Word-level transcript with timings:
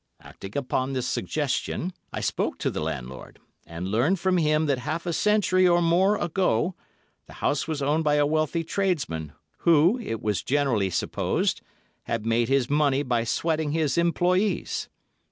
Acting 0.19 0.57
upon 0.57 0.93
this 0.93 1.05
suggestion, 1.07 1.93
I 2.11 2.21
spoke 2.21 2.57
to 2.57 2.71
the 2.71 2.81
landlord, 2.81 3.37
and 3.67 3.89
learned 3.91 4.19
from 4.19 4.37
him 4.37 4.65
that 4.65 4.79
half 4.79 5.05
a 5.05 5.13
century 5.13 5.67
or 5.67 5.79
more 5.79 6.17
ago 6.17 6.73
the 7.27 7.33
house 7.33 7.67
was 7.67 7.83
owned 7.83 8.03
by 8.03 8.15
a 8.15 8.25
wealthy 8.25 8.63
tradesman, 8.63 9.33
who, 9.59 9.99
it 10.01 10.19
was 10.19 10.41
generally 10.41 10.89
supposed, 10.89 11.61
had 12.05 12.25
made 12.25 12.49
his 12.49 12.67
money 12.67 13.03
by 13.03 13.23
sweating 13.25 13.73
his 13.73 13.95
employés. 13.95 14.87